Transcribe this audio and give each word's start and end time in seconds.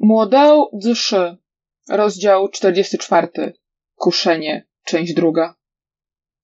Młodał 0.00 0.70
Dzyszy, 0.78 1.36
rozdział 1.88 2.48
44. 2.48 3.52
Kuszenie, 3.94 4.66
część 4.84 5.14
druga. 5.14 5.54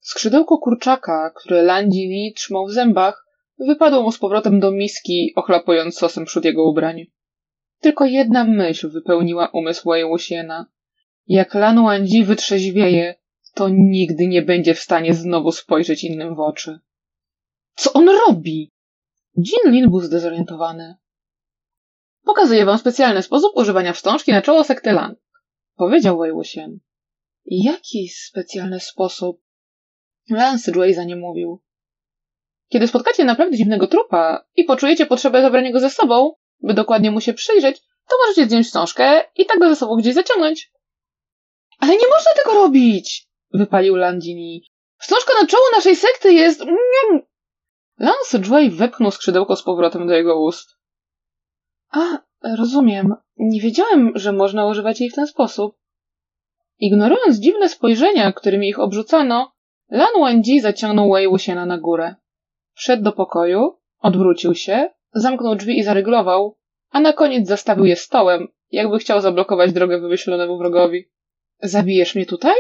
Skrzydełko 0.01 0.59
kurczaka, 0.59 1.31
które 1.37 1.63
Landzi 1.63 2.09
Lee 2.09 2.33
trzymał 2.37 2.67
w 2.67 2.73
zębach, 2.73 3.27
wypadło 3.59 4.03
mu 4.03 4.13
z 4.13 4.19
powrotem 4.19 4.61
do 4.61 4.71
miski, 4.71 5.33
ochlapując 5.37 5.99
sosem 5.99 6.25
przód 6.25 6.45
jego 6.45 6.65
ubrań. 6.65 7.07
Tylko 7.81 8.05
jedna 8.05 8.45
myśl 8.45 8.91
wypełniła 8.91 9.49
umysł 9.53 9.91
Wei 9.91 10.05
Wuxiena. 10.05 10.67
Jak 11.27 11.55
Lan 11.55 11.85
Wangji 11.85 12.25
wytrzeźwieje, 12.25 13.15
to 13.55 13.69
nigdy 13.69 14.27
nie 14.27 14.43
będzie 14.43 14.75
w 14.75 14.81
stanie 14.81 15.15
znowu 15.15 15.53
spojrzeć 15.53 16.05
innym 16.05 16.35
w 16.35 16.41
oczy. 16.41 16.79
Co 17.75 17.93
on 17.93 18.09
robi? 18.09 18.73
Jin 19.39 19.73
Lin 19.73 19.91
był 19.91 20.01
zdezorientowany. 20.01 20.95
Pokazuję 22.25 22.65
wam 22.65 22.79
specjalny 22.79 23.23
sposób 23.23 23.57
używania 23.57 23.93
wstążki 23.93 24.33
na 24.33 24.43
czoło 24.43 24.65
sekty 24.65 24.93
Lan. 24.93 25.17
Powiedział 25.77 26.19
Wei 26.19 26.33
Wuxian. 26.33 26.79
Jaki 27.47 28.09
specjalny 28.09 28.81
sposób? 28.81 29.41
Lan 30.31 30.59
Sidway 30.59 30.95
za 30.95 31.05
nie 31.05 31.17
mówił. 31.17 31.63
Kiedy 32.69 32.89
spotkacie 32.89 33.25
naprawdę 33.25 33.57
dziwnego 33.57 33.87
trupa 33.87 34.45
i 34.57 34.65
poczujecie 34.65 35.07
potrzebę 35.07 35.43
zabrania 35.43 35.73
go 35.73 35.81
ze 35.81 35.91
sobą, 35.91 36.35
by 36.61 36.75
dokładnie 36.75 37.11
mu 37.11 37.21
się 37.21 37.35
przyjrzeć, 37.35 37.81
to 37.81 38.17
możecie 38.23 38.45
zdjąć 38.45 38.67
wstążkę 38.67 39.25
i 39.37 39.47
tak 39.47 39.59
go 39.59 39.69
ze 39.69 39.77
sobą 39.77 39.97
gdzieś 39.97 40.15
zaciągnąć. 40.15 40.73
Ale 41.79 41.93
nie 41.93 42.09
można 42.09 42.31
tego 42.37 42.55
robić! 42.55 43.29
wypalił 43.53 43.97
Landini. 43.97 44.65
Wstążka 44.99 45.33
na 45.41 45.47
czoło 45.47 45.65
naszej 45.73 45.97
sekty 45.97 46.33
jest... 46.33 46.65
Lance 47.99 48.39
Joy 48.41 48.71
wepchnął 48.71 49.11
skrzydełko 49.11 49.57
z 49.57 49.63
powrotem 49.63 50.07
do 50.07 50.15
jego 50.15 50.41
ust. 50.41 50.77
A, 51.95 52.19
rozumiem. 52.57 53.15
Nie 53.37 53.61
wiedziałem, 53.61 54.13
że 54.15 54.33
można 54.33 54.67
używać 54.67 55.01
jej 55.01 55.11
w 55.11 55.15
ten 55.15 55.27
sposób. 55.27 55.77
Ignorując 56.79 57.39
dziwne 57.39 57.69
spojrzenia, 57.69 58.33
którymi 58.33 58.69
ich 58.69 58.79
obrzucano, 58.79 59.53
Lan 59.91 60.25
Wenji 60.25 60.61
zaciągnął 60.61 61.13
Wei 61.13 61.29
Wuxiena 61.29 61.67
na 61.67 61.79
górę. 61.79 62.15
Wszedł 62.75 63.03
do 63.03 63.13
pokoju, 63.13 63.79
odwrócił 63.99 64.55
się, 64.55 64.91
zamknął 65.13 65.57
drzwi 65.57 65.79
i 65.79 65.83
zaryglował, 65.83 66.57
a 66.91 67.01
na 67.01 67.13
koniec 67.13 67.49
zastawił 67.49 67.85
je 67.85 67.97
stołem, 67.97 68.49
jakby 68.71 68.99
chciał 68.99 69.21
zablokować 69.21 69.73
drogę 69.73 70.01
wymyślonemu 70.01 70.59
wrogowi. 70.59 71.11
Zabijesz 71.63 72.15
mnie 72.15 72.27
tutaj? 72.27 72.55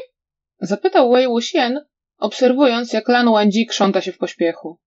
Zapytał 0.60 1.12
Wei 1.12 1.26
Wuxian, 1.26 1.80
obserwując, 2.18 2.92
jak 2.92 3.08
Lan 3.08 3.32
Wenji 3.34 3.66
krząta 3.66 4.00
się 4.00 4.12
w 4.12 4.18
pośpiechu. 4.18 4.78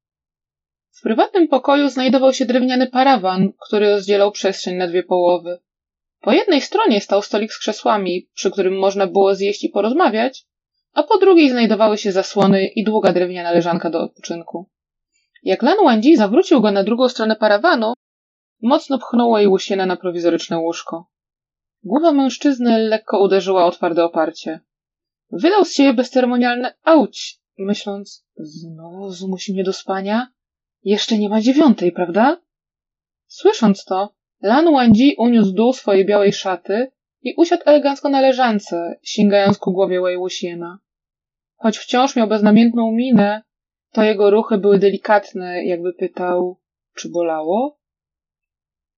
W 0.92 1.02
prywatnym 1.02 1.48
pokoju 1.48 1.90
znajdował 1.90 2.34
się 2.34 2.46
drewniany 2.46 2.88
parawan, 2.88 3.50
który 3.68 3.90
rozdzielał 3.90 4.32
przestrzeń 4.32 4.76
na 4.76 4.88
dwie 4.88 5.04
połowy. 5.04 5.60
Po 6.22 6.32
jednej 6.32 6.62
stronie 6.62 7.02
stał 7.02 7.22
stolik 7.22 7.54
z 7.54 7.60
krzesłami, 7.60 8.30
przy 8.34 8.52
którym 8.52 8.80
można 8.80 9.08
było 9.08 9.36
zjeść 9.36 9.64
i 9.64 9.70
porozmawiać, 9.70 10.46
a 10.94 11.04
po 11.04 11.18
drugiej 11.18 11.50
znajdowały 11.50 11.98
się 11.98 12.12
zasłony 12.12 12.68
i 12.68 12.84
długa 12.84 13.14
drewniana 13.14 13.52
leżanka 13.52 13.90
do 13.90 14.00
odpoczynku. 14.00 14.70
Jak 15.44 15.64
Lan 15.64 15.78
Wangji 15.84 16.18
zawrócił 16.18 16.62
go 16.62 16.72
na 16.72 16.84
drugą 16.84 17.10
stronę 17.10 17.36
parawanu, 17.36 17.94
mocno 18.62 19.00
pchnął 19.00 19.38
jej 19.38 19.48
łusiena 19.48 19.86
na 19.86 19.96
prowizoryczne 19.96 20.60
łóżko. 20.60 21.10
Głowa 21.84 22.12
mężczyzny 22.12 22.80
lekko 22.80 23.20
uderzyła 23.20 23.66
o 23.66 23.72
twarde 23.72 24.04
oparcie. 24.04 24.60
Wydał 25.32 25.66
z 25.66 25.74
siebie 25.74 25.94
bezceremonialne 25.94 26.74
auć, 26.84 27.40
myśląc, 27.58 28.26
znowu 28.38 29.10
zmusi 29.10 29.54
mnie 29.54 29.64
do 29.64 29.74
spania? 29.74 30.28
Jeszcze 30.88 31.18
nie 31.18 31.30
ma 31.30 31.42
dziewiątej, 31.42 31.92
prawda? 31.92 32.42
Słysząc 33.28 33.86
to, 33.86 34.14
Lan 34.42 34.72
Wangji 34.72 35.16
uniósł 35.18 35.52
dół 35.52 35.74
swojej 35.74 36.06
białej 36.06 36.34
szaty 36.34 36.92
i 37.22 37.34
usiadł 37.38 37.64
elegancko 37.66 38.10
na 38.10 38.22
leżance, 38.22 39.00
sięgając 39.04 39.58
ku 39.58 39.72
głowie 39.72 40.02
Wei 40.02 40.18
Wuxiena. 40.18 40.80
Choć 41.56 41.78
wciąż 41.78 42.16
miał 42.16 42.28
beznamiętną 42.28 42.92
minę, 42.92 43.42
to 43.92 44.04
jego 44.04 44.30
ruchy 44.30 44.58
były 44.58 44.80
delikatne, 44.80 45.66
jakby 45.66 45.94
pytał, 45.94 46.58
czy 46.96 47.10
bolało? 47.10 47.80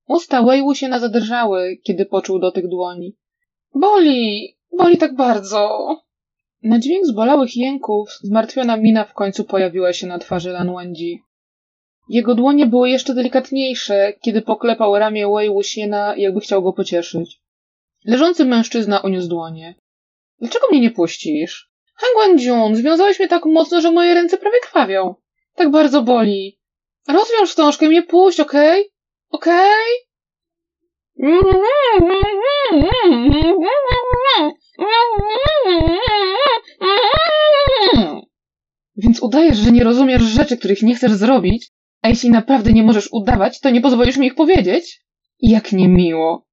Usta 0.08 0.44
Wei 0.44 0.62
Wuxiena 0.62 1.00
zadrżały, 1.00 1.78
kiedy 1.84 2.06
poczuł 2.06 2.40
dotyk 2.40 2.68
dłoni. 2.68 3.18
Boli! 3.76 4.58
Boli 4.78 4.98
tak 4.98 5.16
bardzo! 5.16 5.88
Na 6.64 6.80
dźwięk 6.80 7.06
zbolałych 7.06 7.58
jęków 7.58 8.10
zmartwiona 8.22 8.78
mina 8.78 9.06
w 9.06 9.14
końcu 9.14 9.44
pojawiła 9.44 9.94
się 9.94 10.08
na 10.08 10.20
twarzy 10.20 10.52
Lan 10.52 10.74
Wangji. 10.74 11.29
Jego 12.10 12.36
dłonie 12.36 12.66
były 12.66 12.90
jeszcze 12.90 13.14
delikatniejsze, 13.14 14.14
kiedy 14.22 14.42
poklepał 14.42 15.00
ramię 15.00 15.28
Wei 15.28 15.50
Wuxiena, 15.50 16.16
jakby 16.18 16.40
chciał 16.40 16.64
go 16.64 16.74
pocieszyć. 16.74 17.42
Leżący 18.06 18.46
mężczyzna 18.46 19.00
uniósł 19.00 19.28
dłonie. 19.28 19.76
Dlaczego 20.40 20.68
mnie 20.72 20.80
nie 20.80 20.92
puścisz? 20.92 21.72
Hangwan 21.96 22.76
związałeś 22.76 23.20
mnie 23.20 23.28
tak 23.28 23.46
mocno, 23.46 23.82
że 23.82 23.92
moje 23.92 24.14
ręce 24.14 24.38
prawie 24.38 24.60
krwawią. 24.60 25.16
Tak 25.56 25.72
bardzo 25.72 26.02
boli. 26.02 26.60
Rozwiąż 27.08 27.50
wstążkę 27.50 27.88
mnie 27.88 28.04
puść, 28.04 28.40
okej? 28.40 28.82
Okay? 28.82 28.92
Okej? 29.30 29.96
Okay? 29.98 30.10
Więc 38.98 39.24
udajesz, 39.24 39.58
że 39.58 39.72
nie 39.72 39.84
rozumiesz 39.84 40.22
rzeczy, 40.22 40.58
których 40.58 40.82
nie 40.82 40.96
chcesz 40.96 41.12
zrobić, 41.12 41.72
a 42.02 42.10
jeśli 42.10 42.30
naprawdę 42.30 42.74
nie 42.74 42.84
możesz 42.84 43.10
udawać, 43.12 43.60
to 43.60 43.70
nie 43.70 43.82
pozwolisz 43.82 44.18
mi 44.18 44.28
ich 44.28 44.36
powiedzieć? 44.36 45.06
Jak 45.42 45.72
niemiło. 45.72 46.48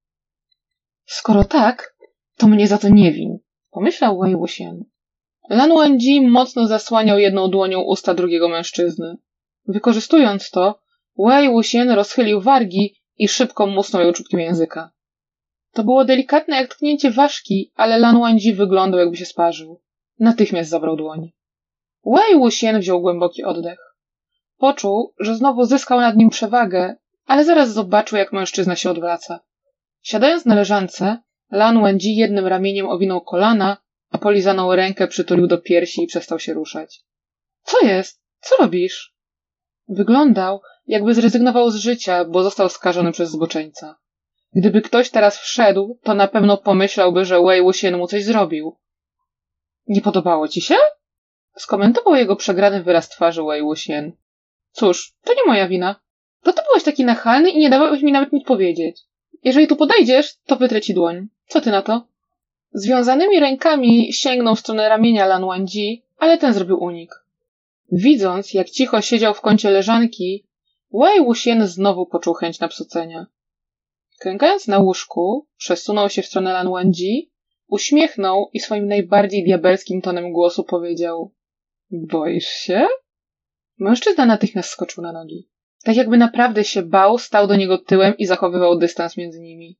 Skoro 1.04 1.44
tak, 1.44 1.96
to 2.36 2.46
mnie 2.46 2.66
za 2.68 2.78
to 2.78 2.88
nie 2.88 3.12
win, 3.12 3.38
pomyślał 3.70 4.18
Wei 4.18 4.36
Wuxian. 4.36 4.84
Lan 5.50 5.74
Wenji 5.74 6.28
mocno 6.28 6.66
zasłaniał 6.66 7.18
jedną 7.18 7.48
dłonią 7.48 7.80
usta 7.80 8.14
drugiego 8.14 8.48
mężczyzny. 8.48 9.16
Wykorzystując 9.66 10.50
to, 10.50 10.80
Wei 11.18 11.48
Wuxian 11.48 11.90
rozchylił 11.90 12.40
wargi 12.40 12.94
i 13.16 13.28
szybko 13.28 13.66
musnął 13.66 14.02
ją 14.02 14.12
czubkiem 14.12 14.40
języka. 14.40 14.90
To 15.72 15.84
było 15.84 16.04
delikatne 16.04 16.56
jak 16.56 16.74
tknięcie 16.74 17.10
ważki, 17.10 17.72
ale 17.74 17.98
Lan 17.98 18.20
Wenji 18.20 18.54
wyglądał 18.54 19.00
jakby 19.00 19.16
się 19.16 19.26
sparzył. 19.26 19.80
Natychmiast 20.18 20.70
zabrał 20.70 20.96
dłoń. 20.96 21.32
Wei 22.04 22.38
Wuxian 22.38 22.80
wziął 22.80 23.00
głęboki 23.00 23.44
oddech. 23.44 23.85
Poczuł, 24.58 25.14
że 25.20 25.36
znowu 25.36 25.64
zyskał 25.64 26.00
nad 26.00 26.16
nim 26.16 26.30
przewagę, 26.30 26.96
ale 27.26 27.44
zaraz 27.44 27.72
zobaczył, 27.72 28.18
jak 28.18 28.32
mężczyzna 28.32 28.76
się 28.76 28.90
odwraca. 28.90 29.40
Siadając 30.02 30.44
na 30.44 30.54
leżance, 30.54 31.18
Lan 31.50 31.82
Wenji 31.82 32.16
jednym 32.16 32.46
ramieniem 32.46 32.88
owinął 32.88 33.20
kolana, 33.20 33.76
a 34.10 34.18
polizaną 34.18 34.74
rękę 34.74 35.08
przytulił 35.08 35.46
do 35.46 35.58
piersi 35.58 36.02
i 36.02 36.06
przestał 36.06 36.38
się 36.38 36.54
ruszać. 36.54 37.04
Co 37.62 37.86
jest? 37.86 38.20
Co 38.40 38.56
robisz? 38.56 39.14
Wyglądał, 39.88 40.60
jakby 40.86 41.14
zrezygnował 41.14 41.70
z 41.70 41.76
życia, 41.76 42.24
bo 42.24 42.42
został 42.42 42.68
skażony 42.68 43.12
przez 43.12 43.30
zboczeńca. 43.30 43.96
Gdyby 44.54 44.82
ktoś 44.82 45.10
teraz 45.10 45.38
wszedł, 45.38 45.98
to 46.02 46.14
na 46.14 46.28
pewno 46.28 46.56
pomyślałby, 46.56 47.24
że 47.24 47.42
Wei 47.42 47.62
Wuxian 47.62 47.96
mu 47.96 48.06
coś 48.06 48.24
zrobił. 48.24 48.76
Nie 49.86 50.00
podobało 50.00 50.48
ci 50.48 50.60
się? 50.60 50.74
Skomentował 51.56 52.14
jego 52.14 52.36
przegrany 52.36 52.82
wyraz 52.82 53.08
twarzy 53.08 53.42
Wei 53.42 53.62
Wuxian. 53.62 54.12
Cóż, 54.76 55.12
to 55.24 55.34
nie 55.34 55.44
moja 55.46 55.68
wina. 55.68 55.96
To 56.42 56.52
ty 56.52 56.62
byłeś 56.68 56.82
taki 56.82 57.04
nachalny 57.04 57.50
i 57.50 57.58
nie 57.58 57.70
dawałeś 57.70 58.02
mi 58.02 58.12
nawet 58.12 58.32
nic 58.32 58.44
powiedzieć. 58.44 59.00
Jeżeli 59.42 59.66
tu 59.66 59.76
podejdziesz, 59.76 60.36
to 60.46 60.56
wytrę 60.56 60.80
ci 60.80 60.94
dłoń. 60.94 61.28
Co 61.46 61.60
ty 61.60 61.70
na 61.70 61.82
to? 61.82 62.06
Związanymi 62.72 63.40
rękami 63.40 64.12
sięgnął 64.12 64.54
w 64.54 64.60
stronę 64.60 64.88
ramienia 64.88 65.26
Lan 65.26 65.46
Wangji, 65.46 66.04
ale 66.18 66.38
ten 66.38 66.52
zrobił 66.52 66.82
unik. 66.82 67.10
Widząc, 67.92 68.54
jak 68.54 68.70
cicho 68.70 69.00
siedział 69.00 69.34
w 69.34 69.40
kącie 69.40 69.70
leżanki, 69.70 70.44
Wei 70.92 71.24
Wuxian 71.24 71.66
znowu 71.66 72.06
poczuł 72.06 72.34
chęć 72.34 72.60
napsucenia. 72.60 73.26
Klękając 74.18 74.68
na 74.68 74.78
łóżku, 74.78 75.46
przesunął 75.56 76.10
się 76.10 76.22
w 76.22 76.26
stronę 76.26 76.52
Lan 76.52 76.70
Wangji, 76.70 77.30
uśmiechnął 77.68 78.50
i 78.52 78.60
swoim 78.60 78.88
najbardziej 78.88 79.44
diabelskim 79.44 80.02
tonem 80.02 80.32
głosu 80.32 80.64
powiedział 80.64 81.32
Boisz 81.90 82.48
się? 82.48 82.86
Mężczyzna 83.78 84.26
natychmiast 84.26 84.70
skoczył 84.70 85.02
na 85.02 85.12
nogi. 85.12 85.48
Tak 85.84 85.96
jakby 85.96 86.16
naprawdę 86.16 86.64
się 86.64 86.82
bał, 86.82 87.18
stał 87.18 87.46
do 87.46 87.56
niego 87.56 87.78
tyłem 87.78 88.16
i 88.16 88.26
zachowywał 88.26 88.78
dystans 88.78 89.16
między 89.16 89.40
nimi. 89.40 89.78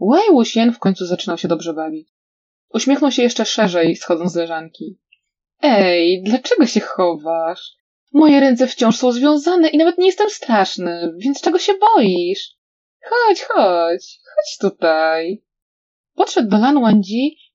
Wei 0.00 0.30
Wuxian 0.30 0.72
w 0.72 0.78
końcu 0.78 1.06
zaczynał 1.06 1.38
się 1.38 1.48
dobrze 1.48 1.74
bawić. 1.74 2.08
Uśmiechnął 2.68 3.10
się 3.10 3.22
jeszcze 3.22 3.44
szerzej, 3.44 3.96
schodząc 3.96 4.32
z 4.32 4.36
leżanki. 4.36 4.98
Ej, 5.62 6.22
dlaczego 6.22 6.66
się 6.66 6.80
chowasz? 6.80 7.76
Moje 8.12 8.40
ręce 8.40 8.66
wciąż 8.66 8.96
są 8.96 9.12
związane 9.12 9.68
i 9.68 9.78
nawet 9.78 9.98
nie 9.98 10.06
jestem 10.06 10.30
straszny, 10.30 11.14
więc 11.18 11.40
czego 11.40 11.58
się 11.58 11.72
boisz? 11.74 12.50
Chodź, 13.04 13.42
chodź, 13.42 14.20
chodź 14.34 14.58
tutaj. 14.60 15.42
Podszedł 16.14 16.48
do 16.48 16.58
Lan 16.58 17.02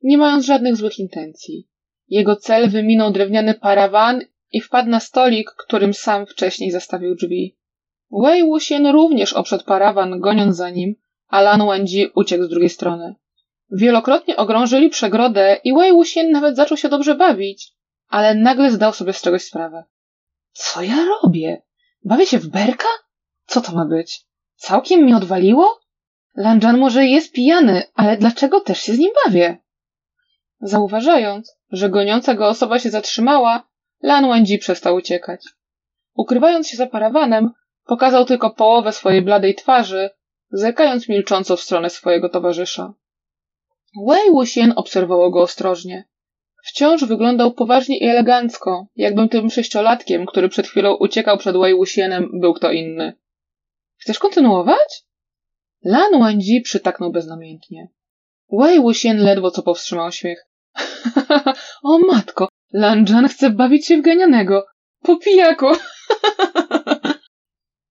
nie 0.01 0.18
mając 0.18 0.45
żadnych 0.45 0.75
złych 0.75 1.00
intencji. 1.00 1.68
Jego 2.07 2.36
cel 2.36 2.69
wyminął 2.69 3.12
drewniany 3.12 3.54
parawan 3.54 4.22
i 4.51 4.62
wpadł 4.62 4.90
na 4.90 5.00
stolik, 5.00 5.51
którym 5.51 5.94
sam 5.94 6.25
wcześniej 6.25 6.72
zastawił 6.72 7.16
drzwi. 7.16 7.57
Wei 8.12 8.44
Wuxian 8.44 8.88
również 8.88 9.34
obszedł 9.34 9.63
parawan, 9.63 10.19
goniąc 10.19 10.56
za 10.56 10.69
nim, 10.69 10.96
a 11.28 11.42
Lan 11.42 11.68
Wenji 11.68 12.12
uciekł 12.16 12.44
z 12.44 12.50
drugiej 12.50 12.69
strony. 12.69 13.16
Wielokrotnie 13.72 14.38
ogrążyli 14.38 14.90
przegrodę 14.90 15.57
i 15.63 15.74
Wei 15.74 15.92
Wuxian 15.92 16.31
nawet 16.31 16.56
zaczął 16.56 16.78
się 16.78 16.90
dobrze 16.90 17.16
bawić, 17.16 17.74
ale 18.07 18.36
nagle 18.36 18.72
zdał 18.72 18.94
sobie 18.94 19.13
z 19.13 19.22
czegoś 19.22 19.44
sprawę. 19.44 19.84
Co 20.51 20.81
ja 20.81 21.06
robię? 21.06 21.62
Bawię 22.04 22.25
się 22.25 22.40
w 22.40 22.48
berka? 22.48 22.88
Co 23.46 23.62
to 23.62 23.72
ma 23.72 23.86
być? 23.86 24.25
Całkiem 24.56 25.06
mi 25.06 25.13
odwaliło? 25.13 25.80
Lanjan 26.36 26.78
może 26.78 27.06
jest 27.06 27.31
pijany, 27.31 27.84
ale 27.96 28.18
dlaczego 28.18 28.62
też 28.62 28.81
się 28.81 28.94
z 28.94 29.00
nim 29.00 29.12
bawię? 29.25 29.57
Zauważając, 30.62 31.57
że 31.72 31.90
goniąca 31.90 32.34
go 32.34 32.48
osoba 32.48 32.80
się 32.80 32.90
zatrzymała, 32.90 33.69
Lan 34.01 34.30
Wenji 34.30 34.57
przestał 34.57 34.96
uciekać. 34.96 35.46
Ukrywając 36.13 36.68
się 36.68 36.78
za 36.78 36.88
parawanem, 36.88 37.51
pokazał 37.86 38.25
tylko 38.25 38.50
połowę 38.50 38.92
swojej 38.92 39.22
bladej 39.22 39.56
twarzy, 39.56 40.10
zerkając 40.51 41.10
milcząco 41.10 41.56
w 41.56 41.62
stronę 41.62 41.90
swojego 41.90 42.30
towarzysza. 42.30 42.94
Wei 44.07 44.31
Wuxian 44.31 44.74
obserwował 44.75 45.31
go 45.31 45.42
ostrożnie. 45.42 46.07
Wciąż 46.66 47.04
wyglądał 47.04 47.54
poważnie 47.54 47.98
i 48.00 48.07
elegancko, 48.07 48.88
jakbym 48.96 49.30
tym 49.30 49.50
sześciolatkiem, 49.50 50.25
który 50.25 50.50
przed 50.50 50.68
chwilą 50.68 50.96
uciekał 50.96 51.38
przed 51.38 51.57
Wei 51.57 51.75
Wuxianem, 51.75 52.30
był 52.34 52.54
kto 52.54 52.72
inny. 52.72 53.13
Chcesz 53.98 54.19
kontynuować? 54.19 55.04
Lan 55.84 56.24
Wenji 56.24 56.62
przytaknął 56.62 57.12
beznamiętnie. 57.12 57.88
Wei 58.51 58.80
Wuxian 58.80 59.18
ledwo 59.18 59.51
co 59.51 59.63
powstrzymał 59.63 60.12
śmiech. 60.12 60.48
o 61.84 62.00
matko, 62.00 62.48
Lan 62.74 63.07
Zhan 63.07 63.27
chce 63.27 63.50
bawić 63.50 63.88
się 63.88 63.98
w 63.98 64.01
ganianego. 64.01 64.66
Po 65.01 65.18
pijaku. 65.18 65.66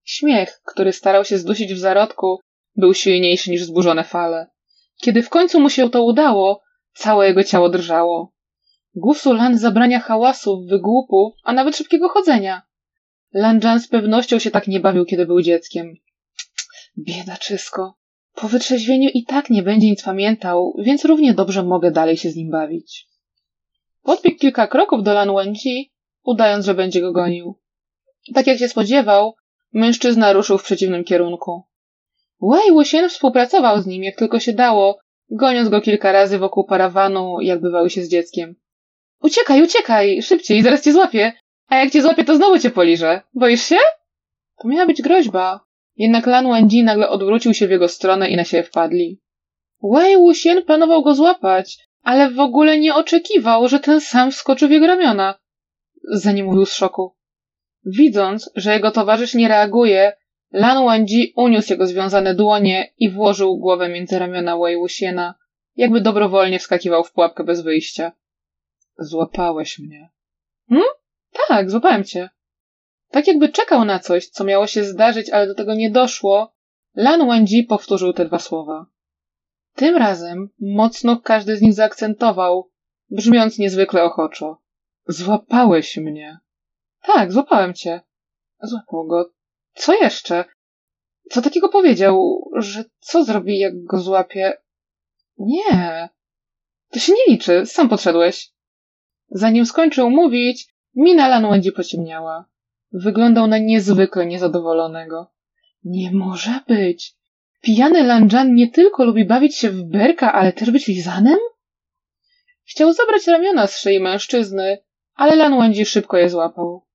Śmiech, 0.03 0.61
który 0.65 0.93
starał 0.93 1.25
się 1.25 1.37
zdusić 1.37 1.73
w 1.73 1.77
zarodku, 1.77 2.39
był 2.75 2.93
silniejszy 2.93 3.51
niż 3.51 3.63
zburzone 3.63 4.03
fale. 4.03 4.47
Kiedy 5.01 5.23
w 5.23 5.29
końcu 5.29 5.59
mu 5.59 5.69
się 5.69 5.89
to 5.89 6.03
udało, 6.03 6.61
całe 6.93 7.27
jego 7.27 7.43
ciało 7.43 7.69
drżało. 7.69 8.33
Gusu 8.95 9.33
Lan 9.33 9.57
zabrania 9.57 9.99
hałasu, 9.99 10.65
wygłupu, 10.65 11.35
a 11.43 11.53
nawet 11.53 11.77
szybkiego 11.77 12.09
chodzenia. 12.09 12.61
Lan 13.33 13.61
Zhan 13.61 13.79
z 13.79 13.87
pewnością 13.87 14.39
się 14.39 14.51
tak 14.51 14.67
nie 14.67 14.79
bawił, 14.79 15.05
kiedy 15.05 15.25
był 15.25 15.41
dzieckiem. 15.41 15.93
Biedaczysko. 16.97 17.93
Po 18.35 18.47
wytrzeźwieniu 18.47 19.09
i 19.13 19.25
tak 19.25 19.49
nie 19.49 19.63
będzie 19.63 19.87
nic 19.87 20.03
pamiętał, 20.03 20.73
więc 20.79 21.05
równie 21.05 21.33
dobrze 21.33 21.63
mogę 21.63 21.91
dalej 21.91 22.17
się 22.17 22.31
z 22.31 22.35
nim 22.35 22.49
bawić. 22.49 23.08
Podbiegł 24.03 24.37
kilka 24.37 24.67
kroków 24.67 25.03
do 25.03 25.13
Lan 25.13 25.35
Wenji, 25.35 25.91
udając, 26.23 26.65
że 26.65 26.73
będzie 26.73 27.01
go 27.01 27.11
gonił. 27.11 27.55
Tak 28.33 28.47
jak 28.47 28.57
się 28.57 28.67
spodziewał, 28.67 29.35
mężczyzna 29.73 30.33
ruszył 30.33 30.57
w 30.57 30.63
przeciwnym 30.63 31.03
kierunku. 31.03 31.63
Wei 32.41 32.71
Wuxian 32.71 33.09
współpracował 33.09 33.81
z 33.81 33.87
nim, 33.87 34.03
jak 34.03 34.15
tylko 34.15 34.39
się 34.39 34.53
dało, 34.53 34.99
goniąc 35.29 35.69
go 35.69 35.81
kilka 35.81 36.11
razy 36.11 36.37
wokół 36.37 36.63
parawanu, 36.65 37.41
jak 37.41 37.61
bywały 37.61 37.89
się 37.89 38.03
z 38.03 38.09
dzieckiem. 38.09 38.55
Uciekaj, 39.21 39.63
uciekaj, 39.63 40.21
szybciej, 40.21 40.63
zaraz 40.63 40.83
cię 40.83 40.93
złapię. 40.93 41.33
A 41.67 41.75
jak 41.75 41.91
cię 41.91 42.01
złapię, 42.01 42.23
to 42.23 42.35
znowu 42.35 42.59
cię 42.59 42.69
poliżę. 42.69 43.21
Boisz 43.33 43.63
się? 43.63 43.77
To 44.61 44.67
miała 44.67 44.85
być 44.85 45.01
groźba. 45.01 45.59
Jednak 45.95 46.27
Lan 46.27 46.49
Wenji 46.49 46.83
nagle 46.83 47.09
odwrócił 47.09 47.53
się 47.53 47.67
w 47.67 47.71
jego 47.71 47.87
stronę 47.87 48.29
i 48.29 48.35
na 48.35 48.43
siebie 48.43 48.63
wpadli. 48.63 49.21
Wei 49.83 50.17
Wuxian 50.17 50.63
planował 50.63 51.03
go 51.03 51.15
złapać, 51.15 51.88
ale 52.03 52.31
w 52.31 52.39
ogóle 52.39 52.79
nie 52.79 52.95
oczekiwał, 52.95 53.67
że 53.67 53.79
ten 53.79 54.01
sam 54.01 54.31
wskoczył 54.31 54.67
w 54.67 54.71
jego 54.71 54.87
ramiona. 54.87 55.35
Zanim 56.11 56.45
mówił 56.45 56.65
z 56.65 56.73
szoku. 56.73 57.15
Widząc, 57.85 58.51
że 58.55 58.73
jego 58.73 58.91
towarzysz 58.91 59.33
nie 59.33 59.47
reaguje, 59.47 60.13
Lan 60.51 60.85
Wenji 60.85 61.33
uniósł 61.35 61.73
jego 61.73 61.87
związane 61.87 62.35
dłonie 62.35 62.93
i 62.97 63.09
włożył 63.09 63.57
głowę 63.57 63.89
między 63.89 64.19
ramiona 64.19 64.57
Wei 64.57 64.77
Wuxiana, 64.77 65.35
jakby 65.75 66.01
dobrowolnie 66.01 66.59
wskakiwał 66.59 67.03
w 67.03 67.11
pułapkę 67.11 67.43
bez 67.43 67.61
wyjścia. 67.61 68.11
Złapałeś 68.97 69.79
mnie. 69.79 70.09
Hmm? 70.69 70.87
Tak, 71.47 71.71
złapałem 71.71 72.03
cię. 72.03 72.29
Tak 73.11 73.27
jakby 73.27 73.49
czekał 73.49 73.85
na 73.85 73.99
coś, 73.99 74.27
co 74.27 74.43
miało 74.43 74.67
się 74.67 74.83
zdarzyć, 74.83 75.29
ale 75.29 75.47
do 75.47 75.55
tego 75.55 75.73
nie 75.73 75.89
doszło, 75.89 76.53
Lan 76.95 77.27
Wenji 77.27 77.63
powtórzył 77.63 78.13
te 78.13 78.25
dwa 78.25 78.39
słowa. 78.39 78.85
Tym 79.75 79.97
razem 79.97 80.49
mocno 80.59 81.21
każdy 81.21 81.57
z 81.57 81.61
nich 81.61 81.73
zaakcentował, 81.73 82.71
brzmiąc 83.09 83.59
niezwykle 83.59 84.03
ochoczo. 84.03 84.61
Złapałeś 85.07 85.97
mnie. 85.97 86.39
Tak, 87.01 87.31
złapałem 87.31 87.73
cię. 87.73 88.01
Złapał 88.61 89.07
go. 89.07 89.31
Co 89.73 89.93
jeszcze? 89.93 90.45
Co 91.29 91.41
takiego 91.41 91.69
powiedział, 91.69 92.43
że 92.55 92.83
co 92.99 93.23
zrobi, 93.23 93.59
jak 93.59 93.83
go 93.83 93.97
złapie? 93.97 94.53
Nie. 95.37 96.09
To 96.89 96.99
się 96.99 97.13
nie 97.13 97.33
liczy, 97.33 97.65
sam 97.65 97.89
podszedłeś. 97.89 98.51
Zanim 99.29 99.65
skończył 99.65 100.09
mówić, 100.09 100.67
mina 100.95 101.27
Lanwędzi 101.27 101.71
pociemniała. 101.71 102.45
Wyglądał 102.91 103.47
na 103.47 103.57
niezwykle 103.57 104.25
niezadowolonego. 104.25 105.31
Nie 105.83 106.11
może 106.11 106.59
być. 106.67 107.18
Pijany 107.61 108.03
Lanjan 108.03 108.55
nie 108.55 108.71
tylko 108.71 109.05
lubi 109.05 109.25
bawić 109.25 109.55
się 109.55 109.69
w 109.69 109.83
berka, 109.83 110.33
ale 110.33 110.53
też 110.53 110.71
być 110.71 110.87
lizanem? 110.87 111.37
Chciał 112.63 112.93
zabrać 112.93 113.27
ramiona 113.27 113.67
z 113.67 113.79
szyi 113.79 113.99
mężczyzny, 113.99 114.77
ale 115.15 115.35
Lanwędzi 115.35 115.85
szybko 115.85 116.17
je 116.17 116.29
złapał. 116.29 116.85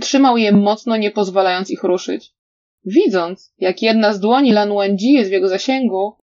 Trzymał 0.00 0.36
je 0.36 0.52
mocno, 0.52 0.96
nie 0.96 1.10
pozwalając 1.10 1.70
ich 1.70 1.82
ruszyć. 1.82 2.32
Widząc, 2.84 3.54
jak 3.58 3.82
jedna 3.82 4.12
z 4.12 4.20
dłoni 4.20 4.52
Lanwędzi 4.52 5.12
jest 5.12 5.30
w 5.30 5.32
jego 5.32 5.48
zasięgu, 5.48 6.16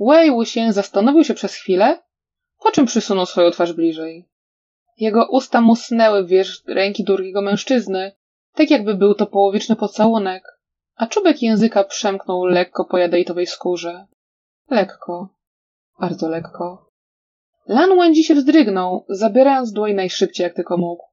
Wei 0.00 0.30
Wuxian 0.30 0.72
zastanowił 0.72 1.24
się 1.24 1.34
przez 1.34 1.54
chwilę, 1.54 2.02
po 2.58 2.70
czym 2.70 2.86
przysunął 2.86 3.26
swoją 3.26 3.50
twarz 3.50 3.72
bliżej. 3.72 4.28
Jego 4.98 5.28
usta 5.30 5.60
musnęły 5.60 6.24
w 6.24 6.28
wierzch 6.28 6.62
ręki 6.66 7.04
drugiego 7.04 7.42
mężczyzny, 7.42 8.12
tak 8.54 8.70
jakby 8.70 8.94
był 8.94 9.14
to 9.14 9.26
połowiczny 9.26 9.76
pocałunek, 9.76 10.42
a 10.96 11.06
czubek 11.06 11.42
języka 11.42 11.84
przemknął 11.84 12.44
lekko 12.44 12.84
po 12.84 12.98
jadejtowej 12.98 13.46
skórze. 13.46 14.06
Lekko. 14.70 15.28
Bardzo 16.00 16.28
lekko. 16.28 16.90
Lan 17.66 17.96
Wendzi 17.98 18.24
się 18.24 18.34
wzdrygnął, 18.34 19.04
zabierając 19.08 19.72
dłoń 19.72 19.94
najszybciej 19.94 20.44
jak 20.44 20.54
tylko 20.54 20.76
mógł. 20.76 21.04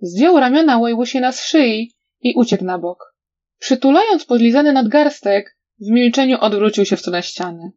Zdjął 0.00 0.40
ramiona 0.40 0.80
Wejwusiena 0.80 1.32
z 1.32 1.44
szyi 1.44 1.92
i 2.20 2.34
uciekł 2.36 2.64
na 2.64 2.78
bok. 2.78 3.14
Przytulając 3.58 4.24
podlizany 4.24 4.72
nadgarstek, 4.72 5.56
w 5.80 5.90
milczeniu 5.90 6.38
odwrócił 6.40 6.84
się 6.84 6.96
w 6.96 7.00
stronę 7.00 7.22
ściany. 7.22 7.72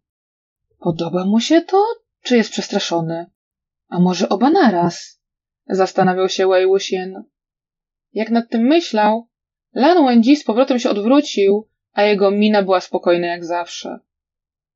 Podoba 0.80 1.25
mu 1.25 1.40
się 1.40 1.62
to, 1.62 1.86
czy 2.24 2.38
jest 2.38 2.52
przestraszony? 2.52 3.26
A 3.90 4.00
może 4.00 4.30
oba 4.30 4.50
naraz? 4.50 5.21
Zastanawiał 5.68 6.30
się 6.30 6.47
Wei. 6.47 6.66
Jak 8.14 8.30
nad 8.30 8.50
tym 8.50 8.62
myślał, 8.62 9.29
Lan 9.73 10.06
Wenji 10.06 10.35
z 10.35 10.44
powrotem 10.44 10.80
się 10.80 10.90
odwrócił, 10.90 11.68
a 11.94 12.04
jego 12.04 12.31
mina 12.31 12.64
była 12.64 12.80
spokojna 12.80 13.28
jak 13.28 13.45
zawsze. 13.45 13.99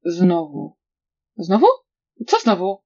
Znowu. 0.05 0.75
Znowu? 1.37 1.67
Co 2.27 2.39
znowu? 2.39 2.77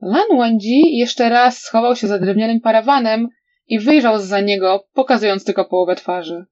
Lan 0.00 0.38
Wenji 0.38 0.96
jeszcze 0.98 1.28
raz 1.28 1.58
schował 1.58 1.96
się 1.96 2.06
za 2.06 2.18
drewnianym 2.18 2.60
parawanem 2.60 3.28
i 3.66 3.78
wyjrzał 3.78 4.18
za 4.18 4.40
niego, 4.40 4.88
pokazując 4.92 5.44
tylko 5.44 5.64
połowę 5.64 5.96
twarzy. 5.96 6.46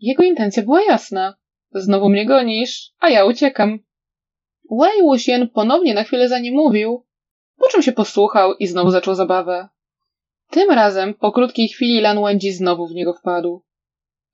Jego 0.00 0.22
intencja 0.22 0.62
była 0.62 0.82
jasna. 0.82 1.34
Znowu 1.70 2.08
mnie 2.08 2.26
gonisz, 2.26 2.92
a 3.00 3.10
ja 3.10 3.24
uciekam. 3.24 3.78
Wei 4.70 5.02
Wuxian 5.02 5.48
ponownie 5.48 5.94
na 5.94 6.04
chwilę 6.04 6.28
za 6.28 6.38
nim 6.38 6.54
mówił, 6.54 7.06
po 7.56 7.68
czym 7.68 7.82
się 7.82 7.92
posłuchał 7.92 8.54
i 8.54 8.66
znowu 8.66 8.90
zaczął 8.90 9.14
zabawę. 9.14 9.68
Tym 10.50 10.70
razem, 10.70 11.14
po 11.14 11.32
krótkiej 11.32 11.68
chwili, 11.68 12.00
Lan 12.00 12.22
Wenji 12.22 12.52
znowu 12.52 12.86
w 12.86 12.94
niego 12.94 13.12
wpadł. 13.12 13.62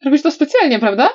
Robisz 0.05 0.23
to 0.23 0.31
specjalnie, 0.31 0.79
prawda? 0.79 1.11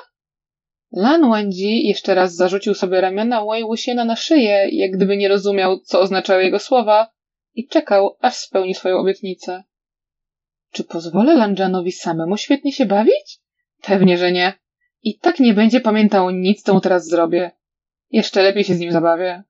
Lan 0.92 1.30
Wenji 1.30 1.88
jeszcze 1.88 2.14
raz 2.14 2.34
zarzucił 2.34 2.74
sobie 2.74 3.00
ramiona 3.00 3.44
Wei 3.44 3.62
Wuxiana 3.62 4.04
na 4.04 4.16
szyję, 4.16 4.68
jak 4.72 4.90
gdyby 4.90 5.16
nie 5.16 5.28
rozumiał, 5.28 5.80
co 5.80 6.00
oznaczały 6.00 6.44
jego 6.44 6.58
słowa 6.58 7.12
i 7.54 7.68
czekał, 7.68 8.16
aż 8.20 8.36
spełni 8.36 8.74
swoją 8.74 8.98
obietnicę. 8.98 9.64
Czy 10.72 10.84
pozwolę 10.84 11.34
Lanjanowi 11.34 11.92
samemu 11.92 12.36
świetnie 12.36 12.72
się 12.72 12.86
bawić? 12.86 13.40
Pewnie, 13.82 14.18
że 14.18 14.32
nie. 14.32 14.52
I 15.02 15.18
tak 15.18 15.40
nie 15.40 15.54
będzie 15.54 15.80
pamiętał 15.80 16.30
nic, 16.30 16.62
co 16.62 16.74
mu 16.74 16.80
teraz 16.80 17.08
zrobię. 17.08 17.50
Jeszcze 18.10 18.42
lepiej 18.42 18.64
się 18.64 18.74
z 18.74 18.80
nim 18.80 18.92
zabawię. 18.92 19.42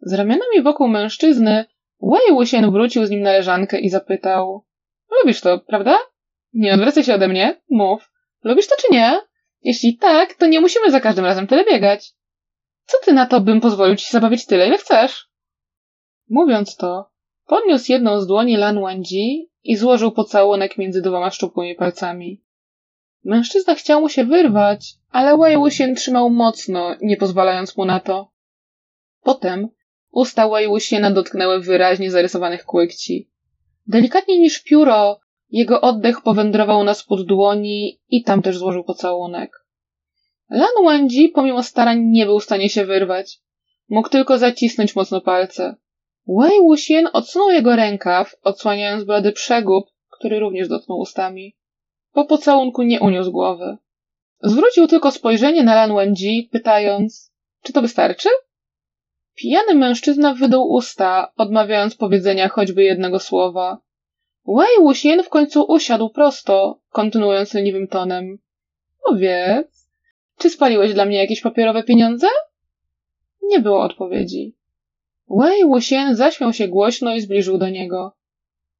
Z 0.00 0.12
ramionami 0.12 0.62
wokół 0.62 0.88
mężczyzny 0.88 1.64
Wei 2.02 2.32
Wuxian 2.34 2.70
wrócił 2.72 3.06
z 3.06 3.10
nim 3.10 3.20
na 3.20 3.32
leżankę 3.32 3.80
i 3.80 3.90
zapytał 3.90 4.64
Lubisz 5.10 5.40
to, 5.40 5.58
prawda? 5.58 5.98
Nie 6.52 6.74
odwracaj 6.74 7.04
się 7.04 7.14
ode 7.14 7.28
mnie. 7.28 7.60
Mów. 7.70 8.15
Lubisz 8.44 8.68
to 8.68 8.76
czy 8.76 8.86
nie? 8.92 9.20
Jeśli 9.62 9.98
tak, 9.98 10.34
to 10.34 10.46
nie 10.46 10.60
musimy 10.60 10.90
za 10.90 11.00
każdym 11.00 11.24
razem 11.24 11.46
tyle 11.46 11.64
biegać. 11.64 12.12
Co 12.84 12.98
ty 13.04 13.12
na 13.12 13.26
to, 13.26 13.40
bym 13.40 13.60
pozwolił 13.60 13.96
ci 13.96 14.10
zabawić 14.10 14.46
tyle, 14.46 14.66
ile 14.66 14.78
chcesz? 14.78 15.28
Mówiąc 16.28 16.76
to, 16.76 17.10
podniósł 17.46 17.92
jedną 17.92 18.20
z 18.20 18.26
dłoni 18.26 18.56
Lan 18.56 18.82
Wenji 18.82 19.50
i 19.64 19.76
złożył 19.76 20.12
pocałunek 20.12 20.78
między 20.78 21.02
dwoma 21.02 21.30
szczupłymi 21.30 21.74
palcami. 21.74 22.42
Mężczyzna 23.24 23.74
chciał 23.74 24.00
mu 24.00 24.08
się 24.08 24.24
wyrwać, 24.24 24.94
ale 25.10 25.38
Wei 25.38 25.70
się 25.70 25.94
trzymał 25.94 26.30
mocno, 26.30 26.96
nie 27.00 27.16
pozwalając 27.16 27.76
mu 27.76 27.84
na 27.84 28.00
to. 28.00 28.32
Potem 29.22 29.68
usta 30.10 30.48
Wei 30.48 30.68
dotknęły 31.14 31.60
wyraźnie 31.60 32.10
zarysowanych 32.10 32.64
kłykci. 32.64 33.30
Delikatniej 33.86 34.40
niż 34.40 34.62
pióro, 34.62 35.20
jego 35.50 35.80
oddech 35.80 36.20
powędrował 36.20 36.84
na 36.84 36.94
spód 36.94 37.26
dłoni 37.26 38.00
i 38.08 38.22
tam 38.22 38.42
też 38.42 38.58
złożył 38.58 38.84
pocałunek. 38.84 39.66
Lan 40.50 40.84
Wendzi, 40.84 41.28
pomimo 41.28 41.62
starań, 41.62 42.00
nie 42.00 42.26
był 42.26 42.40
w 42.40 42.44
stanie 42.44 42.68
się 42.68 42.84
wyrwać. 42.84 43.40
Mógł 43.88 44.08
tylko 44.08 44.38
zacisnąć 44.38 44.96
mocno 44.96 45.20
palce. 45.20 45.74
Wei 46.28 46.60
Wuxian 46.60 47.08
odsunął 47.12 47.50
jego 47.50 47.76
rękaw, 47.76 48.34
odsłaniając 48.42 49.04
blady 49.04 49.32
przegub, 49.32 49.86
który 50.18 50.38
również 50.38 50.68
dotknął 50.68 50.98
ustami. 50.98 51.56
Po 52.12 52.24
pocałunku 52.24 52.82
nie 52.82 53.00
uniósł 53.00 53.32
głowy. 53.32 53.76
Zwrócił 54.42 54.86
tylko 54.86 55.10
spojrzenie 55.10 55.62
na 55.62 55.74
Lan 55.74 55.94
Wendzi, 55.94 56.48
pytając, 56.52 57.32
czy 57.62 57.72
to 57.72 57.82
wystarczy? 57.82 58.28
Pijany 59.34 59.74
mężczyzna 59.74 60.34
wydał 60.34 60.68
usta, 60.68 61.32
odmawiając 61.36 61.96
powiedzenia 61.96 62.48
choćby 62.48 62.82
jednego 62.82 63.18
słowa. 63.18 63.78
Wei 64.48 64.78
Wuxian 64.80 65.22
w 65.22 65.28
końcu 65.28 65.62
usiadł 65.62 66.10
prosto, 66.10 66.80
kontynuując 66.90 67.54
leniwym 67.54 67.88
tonem. 67.88 68.38
Powiedz, 69.04 69.88
czy 70.38 70.50
spaliłeś 70.50 70.94
dla 70.94 71.04
mnie 71.04 71.18
jakieś 71.18 71.40
papierowe 71.40 71.82
pieniądze? 71.82 72.26
Nie 73.42 73.60
było 73.60 73.82
odpowiedzi. 73.82 74.56
Wei 75.30 75.64
Wuxian 75.64 76.16
zaśmiał 76.16 76.52
się 76.52 76.68
głośno 76.68 77.14
i 77.14 77.20
zbliżył 77.20 77.58
do 77.58 77.68
niego. 77.68 78.16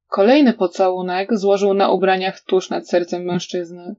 Kolejny 0.07 0.53
pocałunek 0.53 1.37
złożył 1.37 1.73
na 1.73 1.91
ubraniach 1.91 2.41
tuż 2.41 2.69
nad 2.69 2.89
sercem 2.89 3.23
mężczyzny. 3.23 3.95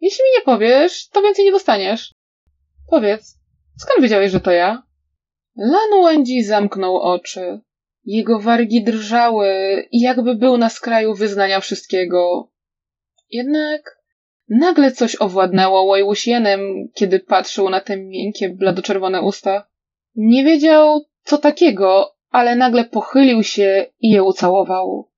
Jeśli 0.00 0.24
mi 0.24 0.38
nie 0.38 0.44
powiesz, 0.44 1.08
to 1.08 1.22
więcej 1.22 1.44
nie 1.44 1.52
dostaniesz. 1.52 2.14
Powiedz, 2.90 3.38
skąd 3.78 4.02
wiedziałeś, 4.02 4.32
że 4.32 4.40
to 4.40 4.50
ja? 4.50 4.82
Lan 5.56 6.24
zamknął 6.44 6.96
oczy. 6.96 7.60
Jego 8.06 8.40
wargi 8.40 8.84
drżały 8.84 9.48
jakby 9.92 10.34
był 10.34 10.56
na 10.56 10.68
skraju 10.68 11.14
wyznania 11.14 11.60
wszystkiego. 11.60 12.48
Jednak 13.30 14.02
nagle 14.48 14.92
coś 14.92 15.20
owładnęło 15.20 15.92
Wei 15.92 16.04
Wuxianem, 16.04 16.88
kiedy 16.94 17.20
patrzył 17.20 17.70
na 17.70 17.80
te 17.80 17.96
miękkie, 17.96 18.48
bladoczerwone 18.48 19.22
usta. 19.22 19.66
Nie 20.14 20.44
wiedział, 20.44 21.04
co 21.22 21.38
takiego, 21.38 22.14
ale 22.30 22.56
nagle 22.56 22.84
pochylił 22.84 23.42
się 23.42 23.86
i 24.00 24.10
je 24.10 24.22
ucałował. 24.22 25.08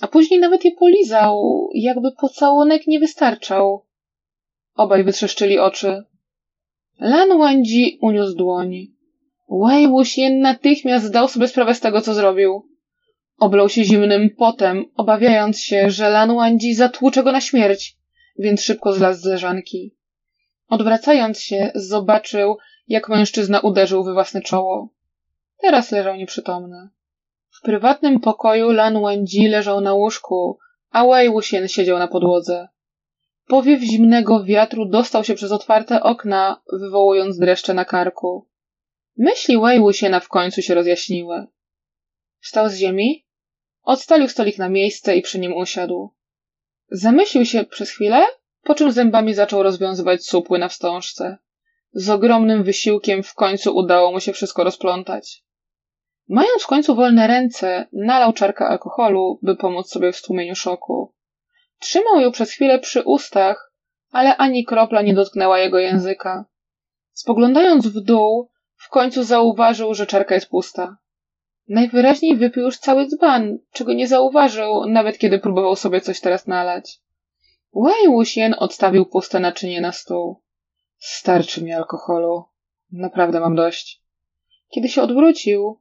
A 0.00 0.06
później 0.06 0.40
nawet 0.40 0.64
je 0.64 0.72
polizał, 0.72 1.68
jakby 1.74 2.12
pocałunek 2.12 2.86
nie 2.86 3.00
wystarczał. 3.00 3.84
Obaj 4.74 5.04
wytrzeszczyli 5.04 5.58
oczy. 5.58 6.02
Lan 7.00 7.38
Wendzi 7.38 7.98
uniósł 8.02 8.36
dłoń. 8.36 8.97
Wuxian 9.48 10.40
natychmiast 10.40 11.04
zdał 11.04 11.28
sobie 11.28 11.48
sprawę 11.48 11.74
z 11.74 11.80
tego, 11.80 12.00
co 12.00 12.14
zrobił. 12.14 12.68
Oblał 13.38 13.68
się 13.68 13.84
zimnym 13.84 14.30
potem, 14.30 14.84
obawiając 14.96 15.60
się, 15.60 15.90
że 15.90 16.10
Lan 16.10 16.36
Wendzi 16.36 16.74
zatłucze 16.74 17.22
go 17.22 17.32
na 17.32 17.40
śmierć, 17.40 17.96
więc 18.38 18.62
szybko 18.62 18.92
zlazł 18.92 19.20
z 19.22 19.24
leżanki. 19.24 19.94
Odwracając 20.68 21.40
się, 21.40 21.72
zobaczył, 21.74 22.56
jak 22.88 23.08
mężczyzna 23.08 23.60
uderzył 23.60 24.04
we 24.04 24.12
własne 24.12 24.42
czoło. 24.42 24.88
Teraz 25.60 25.92
leżał 25.92 26.16
nieprzytomny. 26.16 26.88
W 27.50 27.60
prywatnym 27.60 28.20
pokoju 28.20 28.70
Lan 28.70 29.02
Wendzi 29.02 29.48
leżał 29.48 29.80
na 29.80 29.94
łóżku, 29.94 30.58
a 30.90 31.06
Wei 31.06 31.30
Wuxian 31.30 31.68
siedział 31.68 31.98
na 31.98 32.08
podłodze. 32.08 32.68
Powiew 33.46 33.82
zimnego 33.82 34.44
wiatru 34.44 34.84
dostał 34.84 35.24
się 35.24 35.34
przez 35.34 35.52
otwarte 35.52 36.02
okna, 36.02 36.60
wywołując 36.72 37.38
dreszcze 37.38 37.74
na 37.74 37.84
karku. 37.84 38.46
Myśli 39.18 39.60
Wei 39.60 39.80
Wuxiana 39.80 40.20
w 40.20 40.28
końcu 40.28 40.62
się 40.62 40.74
rozjaśniły. 40.74 41.46
Wstał 42.40 42.68
z 42.68 42.74
ziemi, 42.74 43.26
odstalił 43.82 44.28
stolik 44.28 44.58
na 44.58 44.68
miejsce 44.68 45.16
i 45.16 45.22
przy 45.22 45.38
nim 45.38 45.56
usiadł. 45.56 46.14
Zamyślił 46.90 47.44
się 47.44 47.64
przez 47.64 47.90
chwilę, 47.90 48.26
po 48.62 48.74
czym 48.74 48.92
zębami 48.92 49.34
zaczął 49.34 49.62
rozwiązywać 49.62 50.24
supły 50.24 50.58
na 50.58 50.68
wstążce. 50.68 51.38
Z 51.92 52.10
ogromnym 52.10 52.62
wysiłkiem 52.64 53.22
w 53.22 53.34
końcu 53.34 53.76
udało 53.76 54.12
mu 54.12 54.20
się 54.20 54.32
wszystko 54.32 54.64
rozplątać. 54.64 55.44
Mając 56.28 56.62
w 56.62 56.66
końcu 56.66 56.94
wolne 56.94 57.26
ręce, 57.26 57.86
nalał 57.92 58.32
czarkę 58.32 58.66
alkoholu, 58.66 59.38
by 59.42 59.56
pomóc 59.56 59.90
sobie 59.90 60.12
w 60.12 60.16
stłumieniu 60.16 60.54
szoku. 60.54 61.14
Trzymał 61.78 62.20
ją 62.20 62.32
przez 62.32 62.50
chwilę 62.50 62.78
przy 62.78 63.02
ustach, 63.02 63.72
ale 64.10 64.36
ani 64.36 64.64
kropla 64.64 65.02
nie 65.02 65.14
dotknęła 65.14 65.58
jego 65.58 65.78
języka. 65.78 66.44
Spoglądając 67.12 67.86
w 67.86 68.00
dół, 68.00 68.50
w 68.78 68.88
końcu 68.88 69.24
zauważył, 69.24 69.94
że 69.94 70.06
czarka 70.06 70.34
jest 70.34 70.48
pusta. 70.48 70.96
Najwyraźniej 71.68 72.36
wypił 72.36 72.62
już 72.62 72.78
cały 72.78 73.06
dzban, 73.06 73.58
czego 73.72 73.92
nie 73.92 74.08
zauważył, 74.08 74.84
nawet 74.86 75.18
kiedy 75.18 75.38
próbował 75.38 75.76
sobie 75.76 76.00
coś 76.00 76.20
teraz 76.20 76.46
nalać. 76.46 77.00
Wei 77.74 78.08
Wuxian 78.08 78.54
odstawił 78.58 79.06
puste 79.06 79.40
naczynie 79.40 79.80
na 79.80 79.92
stół. 79.92 80.42
Starczy 80.98 81.64
mi 81.64 81.72
alkoholu. 81.72 82.44
Naprawdę 82.92 83.40
mam 83.40 83.54
dość. 83.54 84.02
Kiedy 84.68 84.88
się 84.88 85.02
odwrócił, 85.02 85.80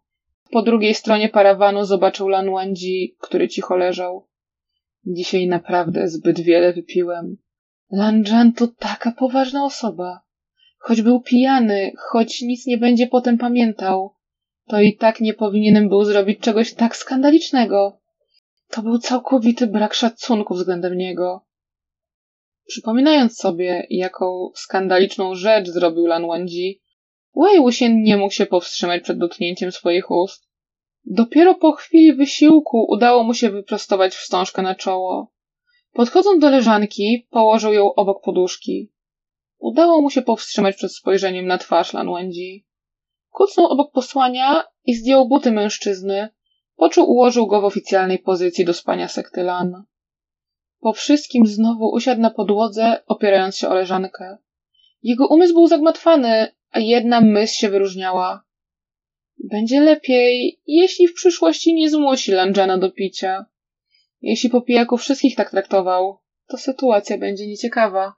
po 0.51 0.61
drugiej 0.61 0.93
stronie 0.93 1.29
parawanu 1.29 1.85
zobaczył 1.85 2.27
Lan 2.27 2.51
Wangji, 2.51 3.15
który 3.19 3.47
cicho 3.47 3.75
leżał. 3.75 4.27
Dzisiaj 5.05 5.47
naprawdę 5.47 6.07
zbyt 6.07 6.39
wiele 6.39 6.73
wypiłem. 6.73 7.37
Lan 7.91 8.25
Zhan 8.25 8.53
to 8.53 8.67
taka 8.67 9.11
poważna 9.11 9.65
osoba. 9.65 10.21
Choć 10.77 11.01
był 11.01 11.21
pijany, 11.21 11.91
choć 11.97 12.41
nic 12.41 12.65
nie 12.65 12.77
będzie 12.77 13.07
potem 13.07 13.37
pamiętał, 13.37 14.13
to 14.67 14.81
i 14.81 14.97
tak 14.97 15.19
nie 15.19 15.33
powinienem 15.33 15.89
był 15.89 16.03
zrobić 16.03 16.39
czegoś 16.39 16.73
tak 16.73 16.97
skandalicznego. 16.97 17.99
To 18.69 18.81
był 18.81 18.97
całkowity 18.97 19.67
brak 19.67 19.93
szacunku 19.93 20.53
względem 20.53 20.97
niego. 20.97 21.45
Przypominając 22.67 23.37
sobie, 23.37 23.87
jaką 23.89 24.51
skandaliczną 24.55 25.35
rzecz 25.35 25.67
zrobił 25.67 26.05
Lan 26.05 26.27
Wangji, 26.27 26.81
Wei 27.35 27.59
Wuxian 27.59 28.01
nie 28.03 28.17
mógł 28.17 28.33
się 28.33 28.45
powstrzymać 28.45 29.03
przed 29.03 29.17
dotknięciem 29.17 29.71
swoich 29.71 30.11
ust. 30.11 30.47
Dopiero 31.05 31.55
po 31.55 31.71
chwili 31.71 32.13
wysiłku 32.13 32.85
udało 32.89 33.23
mu 33.23 33.33
się 33.33 33.49
wyprostować 33.49 34.15
wstążkę 34.15 34.61
na 34.61 34.75
czoło. 34.75 35.31
Podchodząc 35.93 36.41
do 36.41 36.49
leżanki, 36.49 37.27
położył 37.29 37.73
ją 37.73 37.93
obok 37.93 38.23
poduszki. 38.23 38.91
Udało 39.59 40.01
mu 40.01 40.09
się 40.09 40.21
powstrzymać 40.21 40.75
przed 40.75 40.95
spojrzeniem 40.95 41.45
na 41.47 41.57
twarz 41.57 41.93
Lan 41.93 42.13
Wendzi. 42.13 42.65
Kucnął 43.29 43.67
obok 43.67 43.91
posłania 43.91 44.63
i 44.85 44.95
zdjął 44.95 45.27
buty 45.27 45.51
mężczyzny, 45.51 46.29
po 46.75 46.89
czym 46.89 47.03
ułożył 47.03 47.47
go 47.47 47.61
w 47.61 47.65
oficjalnej 47.65 48.19
pozycji 48.19 48.65
do 48.65 48.73
spania 48.73 49.07
sekty 49.07 49.43
Lan. 49.43 49.83
Po 50.79 50.93
wszystkim 50.93 51.47
znowu 51.47 51.89
usiadł 51.89 52.21
na 52.21 52.29
podłodze, 52.29 53.03
opierając 53.05 53.57
się 53.57 53.67
o 53.69 53.73
leżankę. 53.73 54.37
Jego 55.03 55.27
umysł 55.27 55.53
był 55.53 55.67
zagmatwany, 55.67 56.47
a 56.71 56.79
jedna 56.79 57.21
myśl 57.21 57.53
się 57.53 57.69
wyróżniała. 57.69 58.43
Będzie 59.43 59.81
lepiej, 59.81 60.61
jeśli 60.67 61.07
w 61.07 61.13
przyszłości 61.13 61.73
nie 61.73 61.89
zmusi 61.89 62.31
Lanjana 62.31 62.77
do 62.77 62.91
picia. 62.91 63.45
Jeśli 64.21 64.49
po 64.49 64.61
pijaku 64.61 64.97
wszystkich 64.97 65.35
tak 65.35 65.51
traktował, 65.51 66.17
to 66.47 66.57
sytuacja 66.57 67.17
będzie 67.17 67.47
nieciekawa. 67.47 68.13